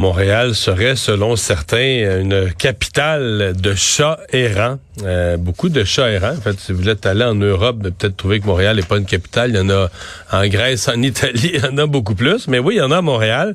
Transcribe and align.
Montréal 0.00 0.54
serait, 0.54 0.96
selon 0.96 1.36
certains, 1.36 2.20
une 2.20 2.50
capitale 2.54 3.52
de 3.54 3.74
chats 3.74 4.18
errants. 4.32 4.78
Euh, 5.02 5.36
beaucoup 5.36 5.68
de 5.68 5.84
chats 5.84 6.10
errants. 6.10 6.32
En 6.32 6.40
fait, 6.40 6.58
si 6.58 6.72
vous 6.72 6.88
êtes 6.88 7.04
allé 7.04 7.22
en 7.24 7.34
Europe, 7.34 7.82
peut-être 7.82 8.16
trouver 8.16 8.40
que 8.40 8.46
Montréal 8.46 8.76
n'est 8.76 8.82
pas 8.82 8.96
une 8.96 9.04
capitale. 9.04 9.50
Il 9.50 9.56
y 9.56 9.60
en 9.60 9.68
a 9.68 9.90
en 10.32 10.46
Grèce, 10.48 10.88
en 10.88 11.00
Italie, 11.02 11.50
il 11.54 11.60
y 11.60 11.66
en 11.66 11.76
a 11.76 11.86
beaucoup 11.86 12.14
plus. 12.14 12.48
Mais 12.48 12.58
oui, 12.58 12.76
il 12.76 12.78
y 12.78 12.80
en 12.80 12.90
a 12.90 12.98
à 12.98 13.02
Montréal. 13.02 13.54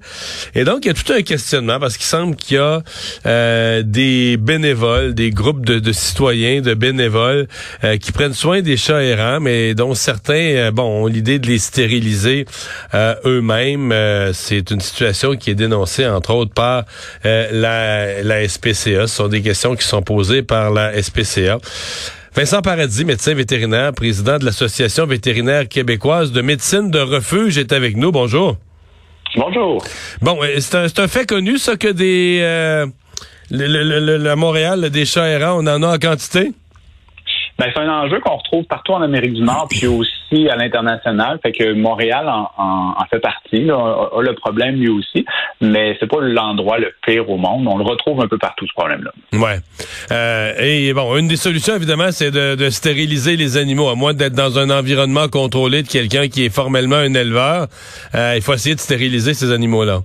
Et 0.54 0.66
donc, 0.66 0.86
il 0.86 0.90
y 0.90 0.92
a 0.92 0.94
tout 0.94 1.12
un 1.12 1.24
questionnement 1.24 1.80
parce 1.80 1.98
qu'il 1.98 2.06
semble 2.06 2.36
qu'il 2.36 2.58
y 2.58 2.60
a 2.60 2.84
euh, 3.26 3.82
des 3.84 4.38
bénévoles, 4.38 5.16
des 5.16 5.32
groupes 5.32 5.66
de, 5.66 5.92
citoyens, 5.92 6.62
de 6.62 6.76
bénévoles 6.76 7.48
euh, 7.84 7.98
qui 7.98 8.12
prennent 8.12 8.34
soin 8.34 8.62
des 8.62 8.78
chats 8.78 9.02
errants, 9.02 9.40
mais 9.40 9.74
dont 9.74 9.96
certains, 9.96 10.72
bon, 10.72 11.04
ont 11.04 11.08
l'idée 11.08 11.40
de 11.40 11.48
les 11.48 11.60
stériliser 11.60 12.46
eux-mêmes. 12.94 13.94
C'est 14.34 14.70
une 14.70 14.82
situation 14.82 15.36
qui 15.36 15.50
est 15.50 15.56
dénoncée, 15.56 16.06
entre 16.06 16.32
autres, 16.32 16.35
par 16.44 16.84
la, 17.24 18.22
la 18.22 18.48
SPCA. 18.48 19.08
Ce 19.08 19.16
sont 19.16 19.28
des 19.28 19.42
questions 19.42 19.76
qui 19.76 19.86
sont 19.86 20.02
posées 20.02 20.44
par 20.44 20.72
la 20.72 21.02
SPCA 21.02 21.60
Vincent 22.36 22.62
Paradis, 22.62 23.06
médecin 23.06 23.34
vétérinaire, 23.34 23.94
président 23.94 24.38
de 24.38 24.44
l'Association 24.44 25.06
vétérinaire 25.06 25.70
québécoise 25.70 26.34
de 26.34 26.42
médecine 26.42 26.92
de 26.92 27.00
refuge, 27.00 27.58
est 27.58 27.72
avec 27.72 27.96
nous. 27.96 28.12
Bonjour. 28.12 28.58
Bonjour. 29.38 29.82
Bon, 30.22 30.38
euh, 30.44 30.60
c'est 30.60 31.00
un, 31.00 31.08
fait 31.08 31.26
connu, 31.26 31.58
ça, 31.58 31.78
que 31.78 31.88
des... 31.88 32.40
Euh, 32.42 32.88
le, 33.52 34.36
Montréal, 34.36 34.90
des 34.90 35.06
chats 35.06 35.30
errants, 35.30 35.64
on 35.64 35.68
en 35.68 35.82
a 35.82 35.96
en 35.96 35.98
quantité? 35.98 36.52
Ben, 37.58 37.72
c'est 37.74 37.80
un 37.80 37.90
enjeu 37.90 38.20
qu'on 38.20 38.36
retrouve 38.36 38.66
partout 38.66 38.92
en 38.92 39.02
Amérique 39.02 39.34
du 39.34 39.42
Nord, 39.42 39.68
puis 39.70 39.88
aussi 39.88 40.50
à 40.50 40.58
l'international. 40.58 41.40
Fait 41.42 41.54
que 41.54 41.74
Montréal 41.74 42.28
en, 42.28 42.50
en, 42.58 43.06
fait 43.10 43.20
partie, 43.20 43.64
là, 43.64 44.10
a, 44.14 44.22
le 44.22 44.34
problème 44.34 44.76
lui 44.76 44.90
aussi, 44.90 45.26
mais 45.62 45.96
c'est 46.00 46.08
pas 46.08 46.20
l'endroit 46.20 46.80
le 46.80 46.94
pire 47.06 47.30
au 47.30 47.38
monde. 47.38 47.66
On 47.68 47.78
le 47.78 47.86
retrouve 47.86 48.22
un 48.22 48.28
peu 48.28 48.38
partout 48.38 48.68
ce 48.68 48.74
problème-là. 48.74 49.12
Ouais. 49.40 49.60
Euh, 50.12 50.54
et 50.60 50.94
bon, 50.94 51.16
une 51.16 51.30
des 51.30 51.38
solutions 51.38 51.76
évidemment, 51.76 52.12
c'est 52.12 52.32
de, 52.32 52.56
de, 52.56 52.70
stériliser 52.70 53.38
les 53.38 53.56
animaux, 53.56 53.88
à 53.88 53.96
moins 53.96 54.14
d'être 54.14 54.36
dans 54.36 54.60
un 54.60 54.70
environnement 54.70 55.30
contrôlé 55.30 55.82
de 55.84 55.88
quelqu'un 55.88 56.28
qui 56.28 56.46
est 56.46 56.54
formellement 56.54 56.98
un 56.98 57.14
éleveur. 57.14 57.68
Euh, 58.16 58.34
il 58.36 58.42
faut 58.42 58.54
essayer 58.54 58.76
de 58.76 58.82
stériliser 58.82 59.34
ces 59.34 59.54
animaux-là. 59.54 60.02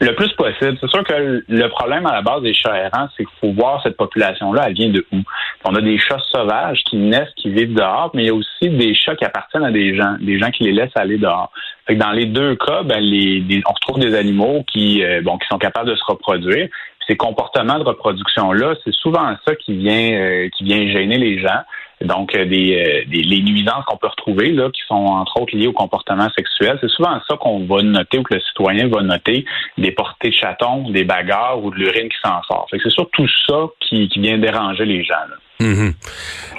Le 0.00 0.14
plus 0.14 0.32
possible. 0.32 0.76
C'est 0.80 0.90
sûr 0.90 1.04
que 1.04 1.44
le 1.46 1.68
problème 1.68 2.06
à 2.06 2.12
la 2.12 2.22
base 2.22 2.42
des 2.42 2.54
chats 2.54 2.76
errants, 2.76 3.08
c'est 3.16 3.24
qu'il 3.24 3.36
faut 3.40 3.52
voir 3.52 3.82
cette 3.82 3.96
population-là, 3.96 4.64
elle 4.66 4.74
vient 4.74 4.90
de 4.90 5.04
où. 5.12 5.18
On 5.64 5.74
a 5.74 5.80
des 5.80 5.98
chats 5.98 6.18
sauvages 6.30 6.82
qui 6.84 6.96
naissent, 6.96 7.32
qui 7.36 7.50
vivent 7.50 7.74
dehors, 7.74 8.10
mais 8.14 8.24
il 8.24 8.26
y 8.26 8.30
a 8.30 8.34
aussi 8.34 8.68
des 8.68 8.94
chats 8.94 9.14
qui 9.14 9.24
appartiennent 9.24 9.64
à 9.64 9.70
des 9.70 9.94
gens, 9.96 10.16
des 10.20 10.38
gens 10.38 10.50
qui 10.50 10.64
les 10.64 10.72
laissent 10.72 10.96
aller 10.96 11.18
dehors. 11.18 11.52
Fait 11.86 11.94
que 11.94 12.00
dans 12.00 12.12
les 12.12 12.26
deux 12.26 12.56
cas, 12.56 12.82
ben, 12.82 13.00
les, 13.00 13.62
on 13.66 13.72
retrouve 13.72 13.98
des 13.98 14.14
animaux 14.14 14.64
qui, 14.72 15.04
euh, 15.04 15.20
bon, 15.22 15.38
qui 15.38 15.46
sont 15.48 15.58
capables 15.58 15.88
de 15.88 15.96
se 15.96 16.04
reproduire. 16.04 16.68
ces 17.06 17.16
comportements 17.16 17.78
de 17.78 17.84
reproduction-là, 17.84 18.74
c'est 18.84 18.94
souvent 18.94 19.34
ça 19.44 19.54
qui 19.56 19.76
vient, 19.76 20.12
euh, 20.12 20.48
qui 20.56 20.64
vient 20.64 20.86
gêner 20.88 21.18
les 21.18 21.40
gens. 21.40 21.62
Donc, 22.04 22.34
euh, 22.34 22.44
des, 22.44 23.04
des, 23.08 23.22
les 23.22 23.42
nuisances 23.42 23.84
qu'on 23.86 23.96
peut 23.96 24.08
retrouver, 24.08 24.50
là, 24.52 24.70
qui 24.70 24.80
sont 24.86 24.94
entre 24.94 25.40
autres 25.40 25.56
liées 25.56 25.66
au 25.66 25.72
comportement 25.72 26.28
sexuel, 26.36 26.78
c'est 26.80 26.90
souvent 26.90 27.20
ça 27.28 27.36
qu'on 27.36 27.64
va 27.64 27.82
noter 27.82 28.18
ou 28.18 28.22
que 28.22 28.34
le 28.34 28.40
citoyen 28.40 28.88
va 28.88 29.02
noter, 29.02 29.44
des 29.78 29.92
portées 29.92 30.30
de 30.30 30.34
chatons, 30.34 30.90
des 30.90 31.04
bagarres 31.04 31.62
ou 31.62 31.70
de 31.70 31.76
l'urine 31.76 32.08
qui 32.08 32.16
s'en 32.22 32.42
sort. 32.42 32.66
c'est 32.70 32.90
surtout 32.90 33.26
ça 33.46 33.66
qui, 33.80 34.08
vient 34.16 34.38
déranger 34.38 34.84
les 34.84 35.04
gens. 35.04 35.14
Mm-hmm. 35.60 35.94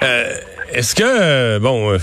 euh, 0.02 0.34
Est-ce 0.72 0.94
que, 0.94 1.02
euh, 1.04 1.58
bon... 1.58 1.92
Euh, 1.92 1.98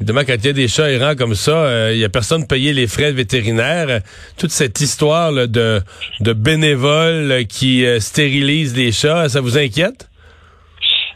évidemment, 0.00 0.22
quand 0.26 0.34
il 0.34 0.46
y 0.46 0.48
a 0.48 0.52
des 0.52 0.68
chats 0.68 0.90
errants 0.90 1.14
comme 1.14 1.34
ça, 1.34 1.92
il 1.92 1.98
n'y 1.98 2.04
a 2.04 2.08
personne 2.08 2.42
de 2.42 2.46
payer 2.46 2.72
les 2.72 2.86
frais 2.86 3.12
vétérinaires. 3.12 4.00
Toute 4.36 4.50
cette 4.50 4.80
histoire 4.80 5.32
de, 5.32 5.80
de 6.20 6.32
bénévoles 6.32 7.46
qui 7.48 7.86
stérilisent 8.00 8.76
les 8.76 8.90
chats, 8.90 9.28
ça 9.28 9.40
vous 9.40 9.56
inquiète? 9.56 10.10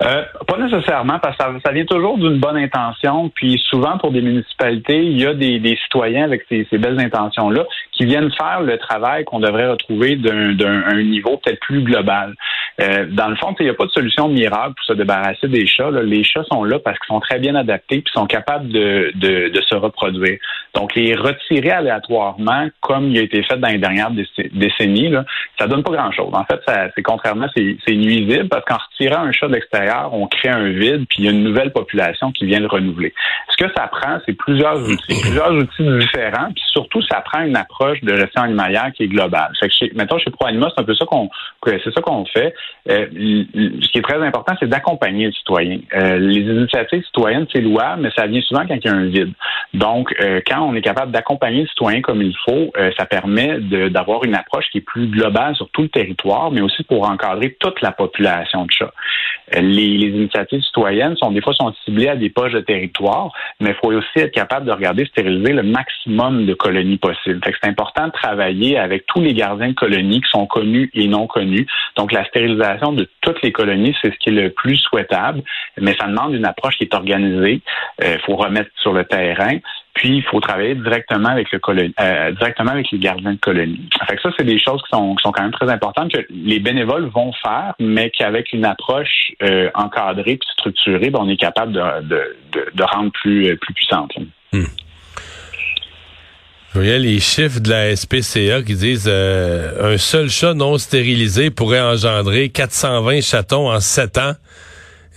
Euh, 0.05 0.23
pas 0.47 0.57
nécessairement, 0.59 1.19
parce 1.19 1.37
que 1.37 1.45
ça, 1.65 1.73
vient 1.73 1.85
toujours 1.85 2.19
d'une 2.19 2.39
bonne 2.39 2.57
intention. 2.57 3.31
Puis 3.31 3.61
souvent, 3.69 3.99
pour 3.99 4.13
des 4.13 4.21
municipalités, 4.21 5.03
il 5.03 5.21
y 5.21 5.27
a 5.27 5.35
des, 5.35 5.77
citoyens 5.83 6.25
avec 6.25 6.47
ces, 6.49 6.67
belles 6.79 7.01
intentions-là 7.01 7.65
qui 7.93 8.05
viennent 8.05 8.31
faire 8.33 8.61
le 8.61 8.79
travail 8.79 9.25
qu'on 9.25 9.41
devrait 9.41 9.69
retrouver 9.69 10.17
d'un 10.17 11.03
niveau 11.03 11.37
peut-être 11.39 11.61
plus 11.61 11.83
global. 11.83 12.35
Euh, 12.81 13.07
dans 13.11 13.29
le 13.29 13.35
fond, 13.35 13.57
il 13.59 13.65
n'y 13.65 13.71
a 13.71 13.75
pas 13.75 13.87
de 13.87 13.91
solution 13.91 14.29
miracle 14.29 14.75
pour 14.77 14.85
se 14.85 14.93
débarrasser 14.93 15.49
des 15.49 15.67
chats. 15.67 15.91
Les 15.91 16.23
chats 16.23 16.45
sont 16.45 16.63
là 16.63 16.79
parce 16.79 16.97
qu'ils 17.01 17.09
sont 17.09 17.21
très 17.21 17.41
bien 17.41 17.57
adaptés 17.57 18.03
puis 18.03 18.13
sont 18.13 18.27
capables 18.27 18.69
de, 18.69 19.11
de, 19.17 19.61
se 19.69 19.75
reproduire. 19.75 20.39
Donc, 20.75 20.95
les 20.95 21.17
retirer 21.17 21.73
aléatoirement, 21.73 22.69
comme 22.81 23.09
il 23.11 23.19
a 23.19 23.23
été 23.23 23.43
fait 23.43 23.57
dans 23.57 23.69
les 23.69 23.79
dernières 23.79 24.13
décennies, 24.53 25.09
là, 25.09 25.25
ça 25.59 25.67
donne 25.67 25.83
pas 25.83 25.91
grand-chose. 25.91 26.31
En 26.33 26.45
fait, 26.45 26.61
c'est 26.95 27.03
contrairement, 27.03 27.47
c'est 27.57 27.95
nuisible 27.95 28.49
parce 28.49 28.65
qu'en 28.65 28.77
retirant 28.77 29.25
un 29.25 29.33
chat 29.33 29.49
de 29.49 29.55
l'extérieur, 29.55 29.88
on 30.13 30.27
crée 30.27 30.49
un 30.49 30.69
vide, 30.69 31.07
puis 31.09 31.19
il 31.21 31.25
y 31.25 31.29
a 31.29 31.31
une 31.33 31.45
nouvelle 31.45 31.73
population 31.73 32.33
qui 32.33 32.47
vient 32.47 32.61
le 32.61 32.67
renouveler. 32.67 33.13
Ce 33.51 33.57
que 33.57 33.71
ça 33.77 33.87
prend, 33.89 34.19
c'est 34.27 34.35
plusieurs 34.35 34.79
outils, 34.79 35.21
plusieurs 35.21 35.53
outils 35.53 35.99
différents, 35.99 36.53
puis 36.55 36.63
surtout, 36.73 37.03
ça 37.03 37.21
prend 37.21 37.43
une 37.43 37.57
approche 37.57 38.01
de 38.03 38.15
gestion 38.17 38.43
animalière 38.43 38.91
qui 38.95 39.05
est 39.05 39.09
globale. 39.09 39.51
Fait 39.59 39.69
que 39.69 39.75
chez, 39.75 39.93
mettons, 39.95 40.19
chez 40.19 40.31
ProAnima, 40.31 40.71
c'est 40.75 40.81
un 40.81 40.85
peu 40.85 40.95
ça 40.95 41.05
qu'on 41.07 41.29
c'est 41.67 41.93
ça 41.93 42.01
qu'on 42.01 42.25
fait. 42.25 42.55
Euh, 42.89 43.07
ce 43.13 43.89
qui 43.89 43.99
est 43.99 44.03
très 44.03 44.23
important, 44.25 44.55
c'est 44.59 44.69
d'accompagner 44.69 45.27
le 45.27 45.33
citoyen. 45.33 45.81
Euh, 45.95 46.19
les 46.19 46.41
initiatives 46.41 47.05
citoyennes, 47.05 47.47
c'est 47.53 47.61
louable, 47.61 48.03
mais 48.03 48.11
ça 48.17 48.27
vient 48.27 48.41
souvent 48.41 48.67
quand 48.67 48.75
il 48.75 48.85
y 48.85 48.89
a 48.89 48.95
un 48.95 49.07
vide. 49.07 49.33
Donc, 49.75 50.15
euh, 50.21 50.41
quand 50.47 50.63
on 50.63 50.75
est 50.75 50.81
capable 50.83 51.13
d'accompagner 51.13 51.63
le 51.63 51.69
citoyen 51.69 52.01
comme 52.01 52.23
il 52.23 52.35
faut, 52.45 52.73
ça 52.97 53.07
permet 53.07 53.59
d'avoir 53.91 54.25
une 54.25 54.35
approche 54.35 54.67
qui 54.71 54.79
est 54.79 54.83
plus 54.83 55.09
globale 55.09 55.55
sur 55.57 55.69
tout 55.71 55.83
le 55.83 55.89
territoire, 55.89 56.51
mais 56.51 56.61
aussi 56.61 56.83
pour 56.85 57.09
encadrer 57.09 57.57
toute 57.61 57.81
la 57.83 57.93
population 57.93 58.65
de 58.65 58.71
chats 58.71 58.93
les, 59.57 59.78
initiatives 59.85 60.63
citoyennes 60.63 61.17
sont 61.17 61.31
des 61.31 61.41
fois 61.41 61.53
sont 61.55 61.73
ciblées 61.85 62.09
à 62.09 62.17
des 62.17 62.31
poches 62.31 62.53
de 62.53 62.61
territoire, 62.61 63.33
mais 63.61 63.71
il 63.71 63.77
faut 63.77 63.93
aussi 63.93 64.07
être 64.17 64.33
capable 64.33 64.67
de 64.67 64.73
regarder 64.73 65.05
stériliser 65.07 65.53
le 65.53 65.63
maximum 65.63 66.47
de 66.47 66.55
colonies 66.55 66.99
possibles. 66.99 67.41
c'est 67.45 67.69
important 67.69 68.07
de 68.07 68.13
travailler 68.13 68.79
avec 68.79 69.07
tous 69.07 69.21
les 69.21 69.35
gardiens 69.35 69.69
de 69.69 69.75
colonies 69.75 70.21
qui 70.21 70.31
sont 70.31 70.47
connus 70.47 70.91
et 70.95 71.07
non 71.09 71.27
connus. 71.27 71.67
Donc 71.97 72.13
la 72.13 72.25
stérilisation 72.27 72.93
de 72.93 73.09
toutes 73.21 73.43
les 73.43 73.53
colonies, 73.53 73.97
c'est 74.03 74.13
ce 74.13 74.19
qui 74.19 74.31
est 74.31 74.33
le 74.33 74.51
plus 74.51 74.77
souhaitable, 74.77 75.43
mais 75.81 75.95
ça 75.99 76.07
demande 76.07 76.35
une 76.35 76.47
approche 76.47 76.77
qui 76.77 76.85
est 76.85 76.95
organisée. 76.95 77.61
Il 78.01 78.07
euh, 78.07 78.19
faut 78.25 78.37
remettre 78.37 78.71
sur 78.77 78.93
le 78.93 79.05
terrain. 79.05 79.59
Puis, 79.99 80.19
il 80.19 80.23
faut 80.23 80.39
travailler 80.39 80.77
directement 80.77 81.31
avec 81.31 81.51
le 81.51 81.59
euh, 82.01 82.31
directement 82.31 82.71
avec 82.71 82.89
les 82.93 83.01
gardiens 83.01 83.33
de 83.33 83.39
colonie. 83.39 83.89
Fait 84.07 84.15
que 84.15 84.23
ça, 84.23 84.31
c'est 84.39 84.45
des 84.45 84.61
choses 84.61 84.81
qui 84.83 84.91
sont, 84.91 85.17
quand 85.25 85.43
même 85.43 85.51
très 85.51 85.69
importantes 85.69 86.13
que 86.13 86.25
les 86.31 86.61
bénévoles 86.61 87.07
vont 87.07 87.33
faire, 87.43 87.75
mais 87.81 88.09
qu'avec 88.11 88.53
une 88.53 88.65
approche 88.65 89.33
euh, 89.43 89.69
encadrée 89.75 90.37
puis 90.37 90.49
structurée, 90.53 91.11
ben, 91.11 91.19
on 91.23 91.29
est 91.29 91.37
capable 91.37 91.73
de, 91.73 92.83
rendre 92.85 93.11
plus, 93.11 93.49
euh, 93.49 93.57
puissante. 93.57 94.13
Hmm. 94.53 94.67
Voyais 96.75 97.01
les 97.01 97.19
chiffres 97.19 97.59
de 97.59 97.69
la 97.69 97.97
SPCA 97.97 98.63
qui 98.63 98.77
disent 98.77 99.09
un 99.09 99.99
seul 99.99 100.29
chat 100.29 100.55
non 100.55 100.79
stérilisé 100.79 101.51
pourrait 101.51 101.81
engendrer 101.81 102.51
420 102.51 103.21
chatons 103.21 103.69
en 103.69 103.81
7 103.81 104.19
ans. 104.19 104.35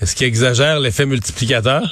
Est-ce 0.02 0.16
qu'il 0.16 0.26
exagère 0.26 0.80
l'effet 0.80 1.06
multiplicateur? 1.06 1.84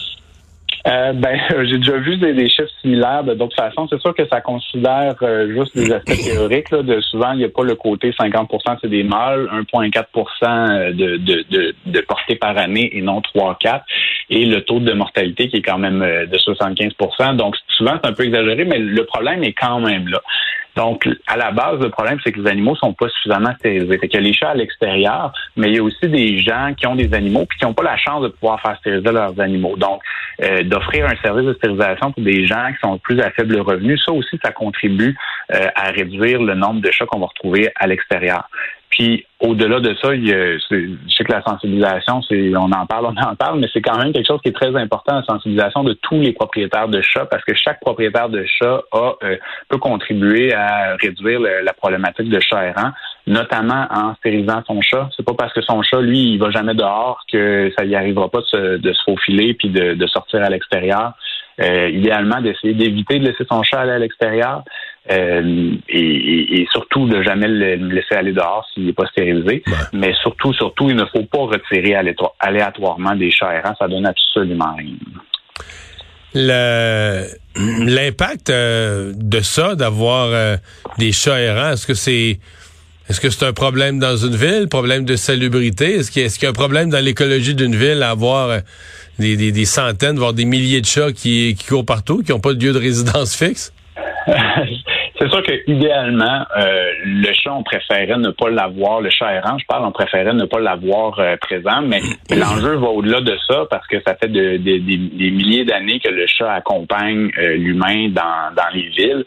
Euh, 0.87 1.13
ben, 1.13 1.39
j'ai 1.65 1.77
déjà 1.77 1.97
vu 1.97 2.17
des, 2.17 2.49
chiffres 2.49 2.69
similaires 2.81 3.23
de 3.23 3.33
d'autres 3.33 3.55
façons. 3.55 3.87
C'est 3.89 3.99
sûr 3.99 4.13
que 4.13 4.27
ça 4.27 4.41
considère 4.41 5.15
euh, 5.21 5.53
juste 5.53 5.75
des 5.75 5.91
aspects 5.91 6.17
théoriques. 6.23 6.71
Là, 6.71 6.81
de 6.81 7.01
souvent, 7.01 7.31
il 7.33 7.39
n'y 7.39 7.45
a 7.45 7.49
pas 7.49 7.63
le 7.63 7.75
côté 7.75 8.11
50% 8.11 8.77
c'est 8.81 8.89
des 8.89 9.03
mâles, 9.03 9.49
1,4 9.73 10.93
de, 10.93 11.17
de, 11.17 11.45
de, 11.49 11.75
de 11.85 12.01
portée 12.01 12.35
par 12.35 12.57
année 12.57 12.89
et 12.93 13.01
non 13.01 13.21
3-4, 13.35 13.81
et 14.29 14.45
le 14.45 14.61
taux 14.61 14.79
de 14.79 14.93
mortalité 14.93 15.49
qui 15.49 15.57
est 15.57 15.61
quand 15.61 15.77
même 15.77 16.01
euh, 16.01 16.25
de 16.25 16.37
75% 16.37 17.35
Donc, 17.35 17.55
souvent, 17.67 17.93
c'est 18.01 18.09
un 18.09 18.13
peu 18.13 18.23
exagéré, 18.23 18.65
mais 18.65 18.79
le 18.79 19.05
problème 19.05 19.43
est 19.43 19.53
quand 19.53 19.79
même 19.79 20.07
là. 20.07 20.21
Donc, 20.75 21.07
à 21.27 21.35
la 21.35 21.51
base, 21.51 21.79
le 21.79 21.89
problème, 21.89 22.19
c'est 22.23 22.31
que 22.31 22.39
les 22.39 22.49
animaux 22.49 22.75
sont 22.75 22.93
pas 22.93 23.09
suffisamment 23.09 23.53
stérilisés. 23.55 23.97
Fait 23.97 24.07
qu'il 24.07 24.19
y 24.21 24.23
a 24.23 24.27
les 24.27 24.33
chats 24.33 24.49
à 24.49 24.53
l'extérieur, 24.53 25.33
mais 25.55 25.67
il 25.67 25.75
y 25.75 25.79
a 25.79 25.83
aussi 25.83 26.07
des 26.07 26.39
gens 26.39 26.73
qui 26.77 26.87
ont 26.87 26.95
des 26.95 27.13
animaux 27.13 27.45
puis 27.45 27.57
qui 27.59 27.65
n'ont 27.65 27.73
pas 27.73 27.83
la 27.83 27.97
chance 27.97 28.21
de 28.23 28.29
pouvoir 28.29 28.61
faire 28.61 28.77
stériliser 28.77 29.11
leurs 29.11 29.39
animaux. 29.39 29.75
Donc, 29.75 30.01
euh, 30.41 30.63
d'offrir 30.63 31.05
un 31.05 31.15
service 31.21 31.45
de 31.45 31.53
stérilisation 31.53 32.11
pour 32.11 32.23
des 32.23 32.45
gens 32.45 32.71
qui 32.71 32.79
sont 32.81 32.97
plus 32.97 33.19
à 33.19 33.29
faible 33.31 33.59
revenu, 33.59 33.97
ça 33.97 34.11
aussi, 34.13 34.39
ça 34.43 34.51
contribue 34.51 35.15
euh, 35.53 35.67
à 35.75 35.89
réduire 35.91 36.41
le 36.41 36.53
nombre 36.53 36.81
de 36.81 36.91
chats 36.91 37.05
qu'on 37.05 37.19
va 37.19 37.27
retrouver 37.27 37.69
à 37.75 37.87
l'extérieur. 37.87 38.47
Puis 38.89 39.25
au-delà 39.39 39.79
de 39.79 39.95
ça, 40.01 40.13
il 40.15 40.27
y 40.27 40.33
a, 40.33 40.57
je 40.57 40.95
sais 41.15 41.23
que 41.23 41.31
la 41.31 41.41
sensibilisation, 41.43 42.21
c'est 42.23 42.55
on 42.55 42.71
en 42.71 42.85
parle, 42.85 43.05
on 43.17 43.21
en 43.21 43.35
parle, 43.35 43.59
mais 43.59 43.67
c'est 43.71 43.81
quand 43.81 43.97
même 43.97 44.11
quelque 44.11 44.27
chose 44.27 44.41
qui 44.41 44.49
est 44.49 44.53
très 44.53 44.75
important, 44.75 45.15
la 45.15 45.23
sensibilisation 45.23 45.83
de 45.83 45.93
tous 45.93 46.19
les 46.19 46.33
propriétaires 46.33 46.87
de 46.87 47.01
chats, 47.01 47.25
parce 47.25 47.43
que 47.45 47.53
chaque 47.53 47.79
propriétaire 47.79 48.29
de 48.29 48.43
chat 48.45 48.81
a, 48.91 49.13
euh, 49.23 49.37
peut 49.69 49.77
contribuer 49.77 50.53
à 50.53 50.95
réduire 51.01 51.39
la 51.39 51.73
problématique 51.73 52.29
de 52.29 52.39
chat 52.39 52.65
errant, 52.65 52.91
notamment 53.27 53.87
en 53.91 54.15
stérilisant 54.15 54.63
son 54.65 54.81
chat. 54.81 55.09
C'est 55.15 55.25
pas 55.25 55.35
parce 55.35 55.53
que 55.53 55.61
son 55.61 55.81
chat, 55.83 56.01
lui, 56.01 56.33
il 56.33 56.39
va 56.39 56.49
jamais 56.49 56.73
dehors 56.73 57.21
que 57.31 57.71
ça 57.77 57.85
y 57.85 57.95
arrivera 57.95 58.29
pas 58.29 58.39
de 58.39 58.45
se, 58.45 58.77
de 58.77 58.93
se 58.93 59.03
faufiler 59.03 59.53
puis 59.53 59.69
de, 59.69 59.93
de 59.93 60.07
sortir 60.07 60.43
à 60.43 60.49
l'extérieur. 60.49 61.13
Euh, 61.61 61.89
idéalement, 61.89 62.39
d'essayer 62.41 62.73
d'éviter 62.73 63.19
de 63.19 63.25
laisser 63.25 63.43
son 63.49 63.63
chat 63.63 63.81
aller 63.81 63.91
à 63.91 63.99
l'extérieur. 63.99 64.63
Euh, 65.11 65.75
et, 65.87 66.67
surtout 66.71 67.07
de 67.07 67.23
jamais 67.23 67.47
le 67.47 67.75
laisser 67.87 68.15
aller 68.15 68.31
dehors 68.31 68.67
s'il 68.73 68.85
n'est 68.85 68.93
pas 68.93 69.07
stérilisé. 69.07 69.63
Mais 69.93 70.13
surtout, 70.21 70.53
surtout, 70.53 70.89
il 70.89 70.95
ne 70.95 71.05
faut 71.05 71.23
pas 71.23 71.39
retirer 71.39 71.95
aléatoirement 72.39 73.15
des 73.15 73.31
chats 73.31 73.53
errants. 73.53 73.75
Ça 73.79 73.87
donne 73.87 74.05
absolument 74.05 74.75
rien. 74.75 74.95
L'impact 77.55 78.49
euh, 78.51 79.13
de 79.15 79.39
ça, 79.39 79.75
d'avoir 79.75 80.27
euh, 80.27 80.57
des 80.99 81.11
chats 81.11 81.39
errants, 81.39 81.71
est-ce 81.71 81.87
que 81.87 81.95
c'est 81.95 82.39
est-ce 83.09 83.19
que 83.19 83.31
c'est 83.31 83.45
un 83.45 83.53
problème 83.53 83.97
dans 83.97 84.15
une 84.15 84.35
ville, 84.35 84.67
problème 84.69 85.03
de 85.03 85.15
salubrité? 85.15 85.95
Est-ce 85.95 86.11
qu'il 86.11 86.21
y, 86.21 86.25
est 86.25 86.41
y, 86.43 86.45
a 86.45 86.49
un 86.49 86.53
problème 86.53 86.91
dans 86.91 87.03
l'écologie 87.03 87.55
d'une 87.55 87.75
ville 87.75 88.03
à 88.03 88.11
avoir 88.11 88.59
des, 89.17 89.51
des, 89.51 89.65
centaines, 89.65 90.19
voire 90.19 90.33
des 90.33 90.45
milliers 90.45 90.81
de 90.81 90.85
chats 90.85 91.11
qui, 91.11 91.55
qui 91.57 91.65
courent 91.65 91.85
partout, 91.85 92.21
qui 92.21 92.31
n'ont 92.31 92.39
pas 92.39 92.53
de 92.53 92.63
lieu 92.63 92.71
de 92.71 92.77
résidence 92.77 93.35
fixe? 93.35 93.73
Merci. 94.29 94.83
C'est 95.19 95.29
sûr 95.29 95.43
que 95.43 95.51
idéalement, 95.67 96.45
euh, 96.57 96.91
le 97.03 97.33
chat, 97.33 97.53
on 97.53 97.63
préférait 97.63 98.17
ne 98.17 98.29
pas 98.29 98.49
l'avoir, 98.49 99.01
le 99.01 99.09
chat 99.09 99.33
errant, 99.33 99.57
je 99.57 99.65
parle, 99.65 99.83
on 99.85 99.91
préférait 99.91 100.33
ne 100.33 100.45
pas 100.45 100.59
l'avoir 100.59 101.19
euh, 101.19 101.35
présent, 101.35 101.81
mais 101.81 101.99
l'enjeu 102.31 102.75
va 102.75 102.87
au-delà 102.87 103.19
de 103.19 103.35
ça 103.49 103.65
parce 103.69 103.85
que 103.87 103.97
ça 104.07 104.15
fait 104.15 104.29
de, 104.29 104.55
des 104.55 105.31
milliers 105.31 105.65
d'années 105.65 105.99
que 105.99 106.09
le 106.09 106.25
chat 106.25 106.53
accompagne 106.53 107.31
euh, 107.37 107.55
l'humain 107.57 108.07
dans, 108.09 108.55
dans 108.55 108.69
les 108.73 108.89
villes. 108.89 109.25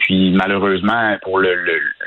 puis 0.00 0.32
malheureusement, 0.32 1.16
pour 1.22 1.38
le, 1.38 1.54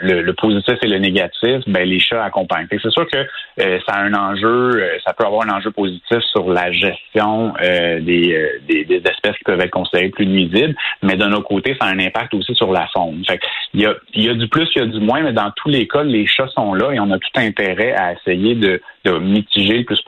le, 0.01 0.21
le, 0.21 0.33
positif 0.33 0.75
et 0.81 0.87
le 0.87 0.97
négatif, 0.97 1.61
ben 1.67 1.87
les 1.87 1.99
chats 1.99 2.25
accompagnent. 2.25 2.67
C'est 2.69 2.91
sûr 2.91 3.07
que 3.07 3.25
ça 3.57 3.93
a 3.93 4.01
un 4.01 4.13
enjeu, 4.13 4.83
ça 5.05 5.13
peut 5.13 5.25
avoir 5.25 5.47
un 5.47 5.57
enjeu 5.57 5.71
positif 5.71 6.19
sur 6.31 6.49
la 6.49 6.71
gestion 6.73 7.53
des, 7.61 8.59
des, 8.67 8.83
des 8.83 8.97
espèces 8.97 9.37
qui 9.37 9.43
peuvent 9.45 9.61
être 9.61 9.71
considérées 9.71 10.09
plus 10.09 10.27
nuisibles, 10.27 10.75
mais 11.01 11.15
d'un 11.15 11.31
autre 11.31 11.47
côté, 11.47 11.77
ça 11.79 11.87
a 11.87 11.91
un 11.91 11.99
impact 11.99 12.33
aussi 12.33 12.53
sur 12.55 12.71
la 12.73 12.87
il, 13.73 13.81
y 13.81 14.29
a, 14.29 14.33
du 14.33 14.47
plus, 14.47 14.67
il 14.75 14.79
y 14.79 14.81
a 14.81 14.85
du 14.85 14.99
moins, 14.99 15.21
mais 15.21 15.33
dans 15.33 15.51
tous 15.55 15.69
les 15.69 15.87
cas, 15.87 16.03
les 16.03 16.25
chats 16.25 16.47
sont 16.49 16.73
là 16.73 16.91
et 16.91 16.99
on 16.99 17.11
a 17.11 17.19
tout 17.19 17.29
intérêt 17.35 17.93
à 17.93 18.13
essayer 18.13 18.55
de, 18.55 18.81
mitiger 19.19 19.77
le 19.79 19.83
plus, 19.83 20.01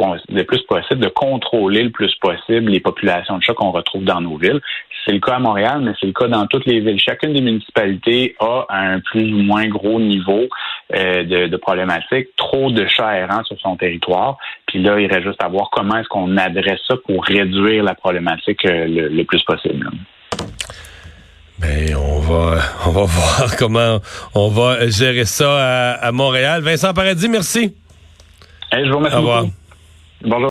plus 0.45 0.61
possible, 0.63 0.99
de 0.99 1.09
contrôler 1.09 1.83
le 1.83 1.91
plus 1.91 2.13
possible 2.15 2.71
les 2.71 2.79
populations 2.79 3.37
de 3.37 3.43
chats 3.43 3.53
qu'on 3.53 3.71
retrouve 3.71 4.03
dans 4.03 4.21
nos 4.21 4.37
villes. 4.37 4.61
C'est 5.05 5.13
le 5.13 5.19
cas 5.19 5.35
à 5.35 5.39
Montréal, 5.39 5.81
mais 5.81 5.93
c'est 5.99 6.07
le 6.07 6.13
cas 6.13 6.27
dans 6.27 6.47
toutes 6.47 6.65
les 6.65 6.79
villes. 6.79 6.99
Chacune 6.99 7.33
des 7.33 7.41
municipalités 7.41 8.35
a 8.39 8.65
un 8.69 8.99
plus 8.99 9.33
ou 9.33 9.37
moins 9.37 9.67
gros 9.67 9.99
niveau 9.99 10.47
euh, 10.95 11.23
de, 11.23 11.47
de 11.47 11.57
problématiques, 11.57 12.29
trop 12.35 12.71
de 12.71 12.85
chats 12.87 13.17
errants 13.17 13.43
sur 13.43 13.59
son 13.59 13.75
territoire. 13.75 14.37
Puis 14.65 14.79
là, 14.79 14.99
il 14.99 15.07
reste 15.07 15.27
juste 15.27 15.43
à 15.43 15.47
voir 15.47 15.69
comment 15.71 15.97
est-ce 15.97 16.09
qu'on 16.09 16.35
adresse 16.37 16.79
ça 16.87 16.95
pour 17.05 17.23
réduire 17.23 17.83
la 17.83 17.95
problématique 17.95 18.65
euh, 18.65 18.85
le 18.87 19.23
plus 19.23 19.43
possible. 19.43 19.89
Ben, 21.59 21.95
on 21.95 22.19
va, 22.19 22.59
on 22.85 22.91
va 22.91 23.03
voir 23.03 23.55
comment 23.57 23.99
on 24.35 24.49
va 24.49 24.87
gérer 24.89 25.25
ça 25.25 25.95
à, 25.95 26.11
Montréal. 26.11 26.61
Vincent 26.61 26.93
Paradis, 26.93 27.29
merci. 27.29 27.73
je 28.71 28.89
vous 28.89 28.97
remercie. 28.97 29.15
Au 29.15 29.19
revoir. 29.19 29.45
Bonjour. 30.21 30.45